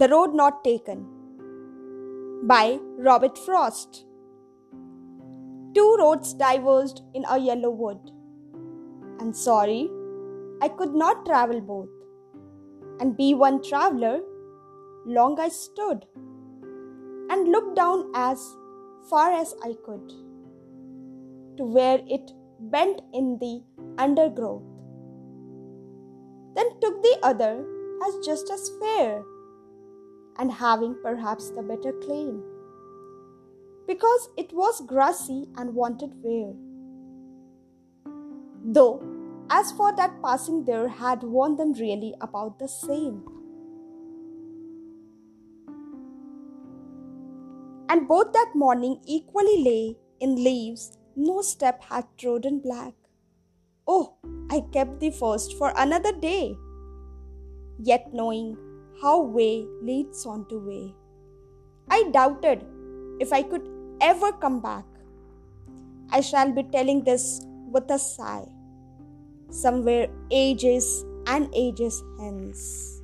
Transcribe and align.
The 0.00 0.08
Road 0.08 0.34
Not 0.34 0.64
Taken 0.64 1.00
by 2.44 2.78
Robert 2.96 3.36
Frost. 3.36 4.06
Two 5.74 5.96
roads 5.98 6.32
diverged 6.32 7.02
in 7.12 7.26
a 7.28 7.38
yellow 7.38 7.68
wood, 7.68 7.98
and 9.18 9.36
sorry, 9.36 9.90
I 10.62 10.68
could 10.68 10.94
not 10.94 11.26
travel 11.26 11.60
both. 11.60 11.90
And 12.98 13.14
be 13.14 13.34
one 13.34 13.62
traveler, 13.62 14.20
long 15.04 15.38
I 15.38 15.48
stood, 15.48 16.06
and 17.28 17.52
looked 17.52 17.76
down 17.76 18.10
as 18.14 18.42
far 19.10 19.30
as 19.32 19.54
I 19.62 19.74
could 19.84 20.14
to 21.58 21.64
where 21.64 22.00
it 22.06 22.32
bent 22.58 23.02
in 23.12 23.36
the 23.38 23.62
undergrowth. 23.98 24.62
Then 26.54 26.72
took 26.80 27.02
the 27.02 27.18
other 27.22 27.52
as 28.06 28.26
just 28.30 28.50
as 28.50 28.70
fair 28.80 29.22
and 30.40 30.50
having 30.50 30.96
perhaps 31.02 31.50
the 31.50 31.62
better 31.62 31.92
claim, 32.04 32.42
because 33.86 34.28
it 34.36 34.52
was 34.52 34.80
grassy 34.86 35.46
and 35.56 35.74
wanted 35.74 36.12
wear. 36.22 36.54
Though, 38.64 39.02
as 39.50 39.72
for 39.72 39.94
that 39.96 40.22
passing 40.22 40.64
there 40.64 40.88
had 40.88 41.22
warned 41.22 41.58
them 41.58 41.72
really 41.74 42.14
about 42.20 42.58
the 42.58 42.68
same. 42.68 43.22
And 47.88 48.06
both 48.06 48.32
that 48.32 48.52
morning 48.54 49.00
equally 49.04 49.64
lay 49.64 49.96
in 50.20 50.36
leaves, 50.36 50.96
no 51.16 51.42
step 51.42 51.82
had 51.82 52.06
trodden 52.16 52.60
black. 52.60 52.94
Oh, 53.86 54.14
I 54.50 54.60
kept 54.72 55.00
the 55.00 55.10
first 55.10 55.58
for 55.58 55.72
another 55.76 56.12
day, 56.12 56.54
yet 57.82 58.14
knowing 58.14 58.56
how 59.00 59.22
way 59.22 59.66
leads 59.82 60.26
on 60.26 60.46
to 60.48 60.58
way. 60.58 60.94
I 61.88 62.10
doubted 62.12 62.64
if 63.18 63.32
I 63.32 63.42
could 63.42 63.68
ever 64.00 64.32
come 64.32 64.60
back. 64.60 64.84
I 66.10 66.20
shall 66.20 66.52
be 66.52 66.62
telling 66.64 67.04
this 67.04 67.40
with 67.70 67.90
a 67.90 67.98
sigh, 67.98 68.46
somewhere 69.50 70.08
ages 70.30 71.04
and 71.26 71.48
ages 71.54 72.02
hence. 72.18 73.02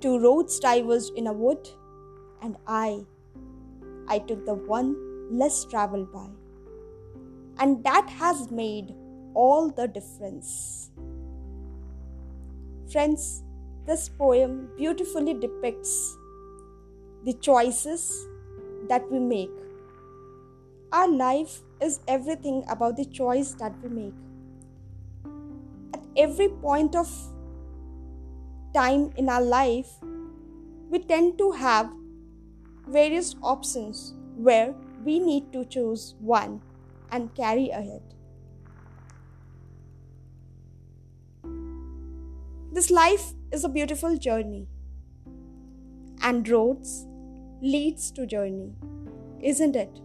Two 0.00 0.18
roads 0.18 0.58
diverged 0.58 1.12
in 1.16 1.26
a 1.26 1.32
wood, 1.32 1.68
and 2.42 2.56
I, 2.66 3.04
I 4.08 4.18
took 4.18 4.44
the 4.44 4.54
one 4.54 4.96
less 5.30 5.64
traveled 5.64 6.12
by. 6.12 6.28
And 7.58 7.82
that 7.84 8.10
has 8.10 8.50
made 8.50 8.94
all 9.32 9.70
the 9.70 9.86
difference. 9.88 10.90
Friends, 12.90 13.42
this 13.86 14.08
poem 14.08 14.68
beautifully 14.76 15.34
depicts 15.34 16.16
the 17.24 17.34
choices 17.34 18.26
that 18.88 19.10
we 19.10 19.18
make. 19.18 19.50
Our 20.92 21.08
life 21.08 21.60
is 21.80 22.00
everything 22.08 22.64
about 22.68 22.96
the 22.96 23.04
choice 23.04 23.52
that 23.54 23.74
we 23.82 23.88
make. 23.88 24.14
At 25.92 26.02
every 26.16 26.48
point 26.48 26.94
of 26.96 27.08
time 28.72 29.10
in 29.16 29.28
our 29.28 29.42
life, 29.42 29.88
we 30.90 30.98
tend 31.00 31.38
to 31.38 31.52
have 31.52 31.90
various 32.88 33.34
options 33.42 34.14
where 34.36 34.74
we 35.04 35.18
need 35.18 35.52
to 35.52 35.64
choose 35.64 36.14
one 36.20 36.60
and 37.10 37.34
carry 37.34 37.70
ahead. 37.70 38.02
This 42.72 42.90
life 42.90 43.34
is 43.54 43.64
a 43.64 43.68
beautiful 43.68 44.16
journey. 44.16 44.66
And 46.20 46.48
roads 46.48 47.06
leads 47.62 48.10
to 48.12 48.26
journey, 48.26 48.72
isn't 49.40 49.76
it? 49.76 50.00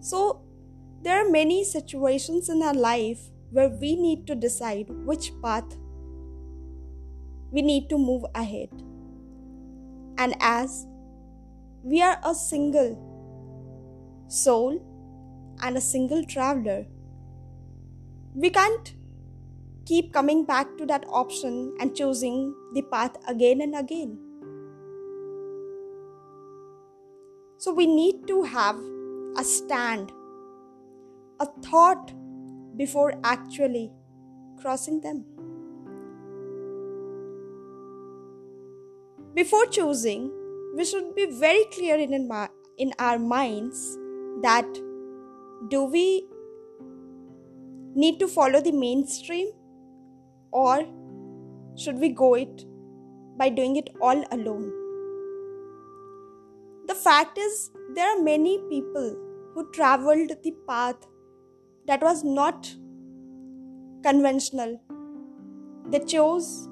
So 0.00 0.42
there 1.02 1.24
are 1.24 1.30
many 1.30 1.64
situations 1.64 2.48
in 2.48 2.62
our 2.62 2.74
life 2.74 3.20
where 3.50 3.68
we 3.68 3.94
need 3.94 4.26
to 4.28 4.34
decide 4.34 4.88
which 5.04 5.32
path 5.42 5.76
we 7.50 7.62
need 7.62 7.88
to 7.90 7.98
move 7.98 8.24
ahead. 8.34 8.70
And 10.18 10.34
as 10.40 10.86
we 11.82 12.02
are 12.02 12.18
a 12.24 12.34
single 12.34 12.96
soul 14.28 14.80
and 15.62 15.76
a 15.76 15.80
single 15.80 16.24
traveler, 16.24 16.86
we 18.34 18.50
can't 18.50 18.94
keep 19.86 20.12
coming 20.12 20.44
back 20.44 20.76
to 20.76 20.86
that 20.86 21.04
option 21.08 21.74
and 21.80 21.94
choosing 21.94 22.54
the 22.74 22.82
path 22.82 23.16
again 23.28 23.60
and 23.60 23.74
again. 23.76 24.18
So 27.58 27.72
we 27.72 27.86
need 27.86 28.26
to 28.26 28.42
have 28.42 28.76
a 29.38 29.44
stand, 29.44 30.12
a 31.40 31.46
thought 31.62 32.12
before 32.76 33.14
actually 33.24 33.92
crossing 34.60 35.00
them. 35.00 35.24
Before 39.34 39.66
choosing, 39.66 40.32
we 40.74 40.84
should 40.84 41.14
be 41.14 41.26
very 41.26 41.64
clear 41.72 41.96
in, 41.96 42.12
in 42.78 42.92
our 42.98 43.18
minds 43.18 43.96
that 44.42 44.66
do 45.68 45.84
we 45.84 46.26
need 47.94 48.18
to 48.18 48.28
follow 48.28 48.60
the 48.60 48.72
mainstream 48.72 49.50
or 50.64 50.76
should 51.82 51.98
we 52.02 52.08
go 52.20 52.34
it 52.34 52.64
by 53.38 53.48
doing 53.48 53.76
it 53.76 53.90
all 54.00 54.24
alone? 54.36 54.66
The 56.88 56.94
fact 56.94 57.36
is, 57.36 57.70
there 57.94 58.08
are 58.08 58.22
many 58.22 58.58
people 58.70 59.08
who 59.52 59.70
traveled 59.72 60.30
the 60.42 60.54
path 60.68 61.06
that 61.86 62.02
was 62.02 62.24
not 62.24 62.72
conventional. 64.02 64.80
They 65.90 66.00
chose, 66.00 66.68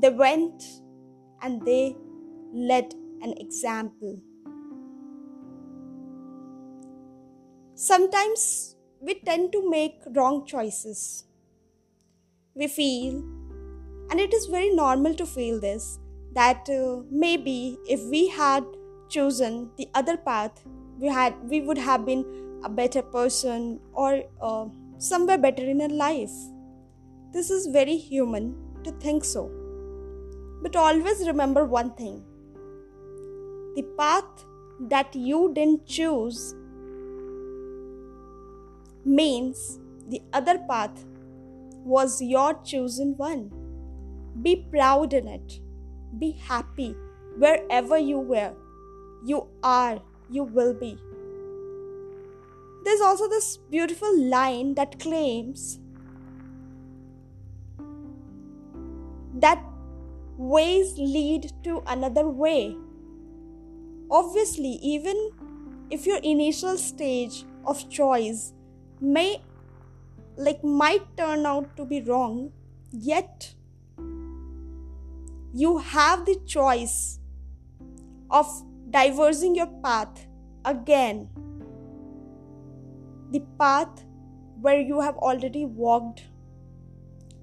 they 0.00 0.10
went, 0.10 0.64
and 1.42 1.64
they 1.64 1.96
led 2.52 2.94
an 3.22 3.34
example. 3.38 4.20
Sometimes 7.74 8.76
we 9.00 9.20
tend 9.20 9.52
to 9.52 9.68
make 9.70 10.00
wrong 10.14 10.44
choices 10.46 11.24
we 12.54 12.66
feel, 12.66 13.22
and 14.10 14.20
it 14.20 14.34
is 14.34 14.46
very 14.46 14.70
normal 14.70 15.14
to 15.14 15.26
feel 15.26 15.60
this, 15.60 15.98
that 16.34 16.68
uh, 16.68 17.02
maybe 17.10 17.78
if 17.88 18.02
we 18.04 18.28
had 18.28 18.64
chosen 19.08 19.70
the 19.76 19.88
other 19.94 20.16
path, 20.16 20.62
we 20.98 21.08
had 21.08 21.34
we 21.48 21.60
would 21.60 21.78
have 21.78 22.04
been 22.04 22.24
a 22.64 22.68
better 22.68 23.02
person 23.02 23.80
or 23.92 24.22
uh, 24.40 24.66
somewhere 24.98 25.38
better 25.38 25.64
in 25.64 25.80
our 25.80 25.88
life. 25.88 26.30
This 27.32 27.50
is 27.50 27.66
very 27.66 27.96
human 27.96 28.54
to 28.84 28.92
think 28.92 29.24
so. 29.24 29.50
But 30.62 30.76
always 30.76 31.26
remember 31.26 31.64
one 31.64 31.94
thing 31.94 32.22
the 33.76 33.82
path 33.96 34.44
that 34.88 35.14
you 35.14 35.52
didn't 35.54 35.86
choose 35.86 36.54
means 39.04 39.78
the 40.08 40.20
other 40.32 40.58
path 40.68 41.04
was 41.84 42.20
your 42.20 42.54
chosen 42.62 43.16
one. 43.16 43.50
Be 44.42 44.66
proud 44.70 45.12
in 45.12 45.28
it. 45.28 45.60
Be 46.18 46.32
happy 46.32 46.94
wherever 47.36 47.98
you 47.98 48.18
were. 48.18 48.52
You 49.24 49.46
are, 49.62 50.00
you 50.28 50.44
will 50.44 50.74
be. 50.74 50.98
There's 52.84 53.00
also 53.00 53.28
this 53.28 53.58
beautiful 53.58 54.18
line 54.18 54.74
that 54.74 54.98
claims 54.98 55.78
that 59.34 59.62
ways 60.36 60.94
lead 60.96 61.52
to 61.64 61.82
another 61.86 62.26
way. 62.28 62.76
Obviously, 64.10 64.78
even 64.82 65.30
if 65.90 66.06
your 66.06 66.18
initial 66.18 66.78
stage 66.78 67.44
of 67.66 67.88
choice 67.90 68.54
may 69.00 69.42
like 70.40 70.64
might 70.64 71.06
turn 71.16 71.44
out 71.44 71.76
to 71.76 71.84
be 71.84 72.00
wrong, 72.00 72.50
yet 72.90 73.54
you 75.52 75.78
have 75.78 76.24
the 76.24 76.36
choice 76.46 77.18
of 78.30 78.46
diverging 78.88 79.54
your 79.54 79.66
path 79.82 80.26
again. 80.64 81.28
The 83.32 83.40
path 83.58 84.04
where 84.60 84.80
you 84.80 85.00
have 85.00 85.16
already 85.16 85.64
walked 85.66 86.24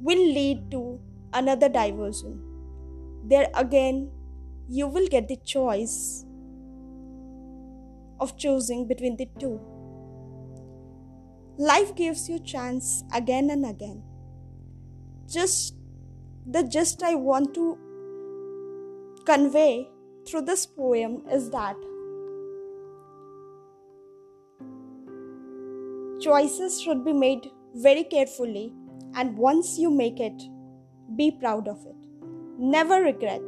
will 0.00 0.24
lead 0.34 0.70
to 0.72 1.00
another 1.32 1.68
diversion. 1.68 2.40
There 3.24 3.48
again, 3.54 4.10
you 4.68 4.86
will 4.86 5.06
get 5.06 5.28
the 5.28 5.36
choice 5.36 6.26
of 8.20 8.36
choosing 8.36 8.86
between 8.86 9.16
the 9.16 9.28
two. 9.38 9.60
Life 11.58 11.94
gives 11.94 12.28
you 12.28 12.38
chance 12.38 13.04
again 13.12 13.50
and 13.50 13.66
again. 13.66 14.02
Just 15.28 15.74
the 16.46 16.62
just 16.62 17.02
I 17.02 17.14
want 17.14 17.54
to 17.54 17.78
convey 19.26 19.88
through 20.26 20.42
this 20.42 20.66
poem 20.66 21.22
is 21.30 21.50
that 21.50 21.76
choices 26.22 26.80
should 26.80 27.04
be 27.04 27.12
made 27.12 27.50
very 27.74 28.04
carefully, 28.04 28.72
and 29.14 29.36
once 29.36 29.78
you 29.78 29.90
make 29.90 30.20
it, 30.20 30.42
be 31.16 31.30
proud 31.30 31.68
of 31.68 31.84
it. 31.84 31.96
Never 32.58 33.02
regret. 33.02 33.42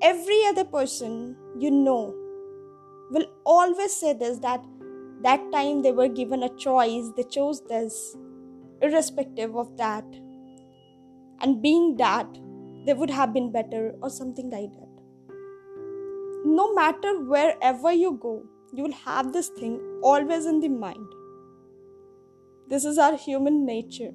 Every 0.00 0.44
other 0.46 0.64
person 0.64 1.36
you 1.58 1.70
know 1.70 2.14
will 3.10 3.26
always 3.44 3.92
say 3.92 4.14
this 4.14 4.38
that 4.38 4.64
that 5.22 5.40
time 5.52 5.82
they 5.82 5.92
were 5.92 6.08
given 6.08 6.42
a 6.42 6.56
choice, 6.56 7.10
they 7.16 7.22
chose 7.24 7.62
this, 7.68 8.16
irrespective 8.80 9.56
of 9.56 9.76
that. 9.76 10.04
And 11.40 11.62
being 11.62 11.96
that, 11.96 12.26
they 12.86 12.94
would 12.94 13.10
have 13.10 13.32
been 13.32 13.52
better 13.52 13.94
or 14.02 14.10
something 14.10 14.50
like 14.50 14.72
that. 14.72 14.88
No 16.44 16.74
matter 16.74 17.24
wherever 17.24 17.92
you 17.92 18.18
go, 18.20 18.44
you 18.72 18.82
will 18.84 18.92
have 19.04 19.32
this 19.32 19.48
thing 19.48 19.80
always 20.02 20.46
in 20.46 20.60
the 20.60 20.68
mind. 20.68 21.06
This 22.68 22.84
is 22.84 22.98
our 22.98 23.16
human 23.16 23.64
nature. 23.66 24.12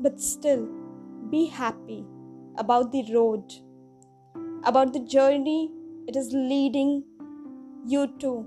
But 0.00 0.20
still, 0.20 0.68
be 1.30 1.46
happy 1.46 2.04
about 2.56 2.92
the 2.92 3.04
road, 3.12 3.52
about 4.64 4.92
the 4.92 5.00
journey 5.00 5.70
it 6.06 6.16
is 6.16 6.32
leading 6.32 7.02
you 7.86 8.06
too. 8.18 8.46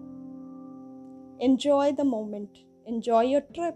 Enjoy 1.39 1.93
the 1.93 2.03
moment, 2.03 2.59
enjoy 2.85 3.21
your 3.23 3.41
trip, 3.55 3.75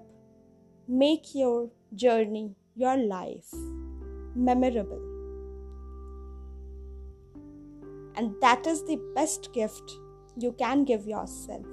make 0.87 1.33
your 1.33 1.69
journey, 1.95 2.55
your 2.75 2.97
life 2.97 3.53
memorable. 4.35 5.01
And 8.15 8.35
that 8.41 8.67
is 8.67 8.83
the 8.85 8.99
best 9.15 9.53
gift 9.53 9.93
you 10.37 10.51
can 10.51 10.83
give 10.83 11.07
yourself. 11.07 11.65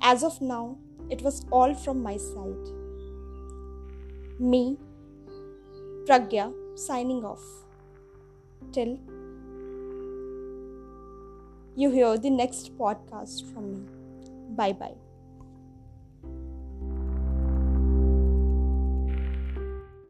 As 0.00 0.22
of 0.22 0.40
now, 0.40 0.76
it 1.10 1.22
was 1.22 1.44
all 1.50 1.74
from 1.74 2.02
my 2.02 2.16
side. 2.16 2.68
Me, 4.38 4.78
Pragya, 6.06 6.52
signing 6.76 7.24
off. 7.24 7.63
Till 8.72 8.98
you 11.76 11.90
hear 11.90 12.16
the 12.18 12.30
next 12.30 12.76
podcast 12.78 13.52
from 13.52 13.72
me. 13.72 13.82
Bye 14.56 14.72
bye. 14.72 15.03